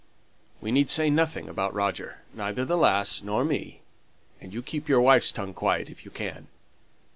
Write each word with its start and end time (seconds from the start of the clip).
We 0.61 0.71
need 0.71 0.89
say 0.89 1.11
nothing 1.11 1.47
about 1.47 1.75
Roger, 1.75 2.23
neither 2.33 2.65
the 2.65 2.75
lass 2.75 3.21
nor 3.21 3.45
me, 3.45 3.81
and 4.41 4.51
you 4.51 4.63
keep 4.63 4.89
your 4.89 4.99
wife's 5.01 5.31
tongue 5.31 5.53
quiet, 5.53 5.91
if 5.91 6.05
you 6.05 6.09
can. 6.09 6.47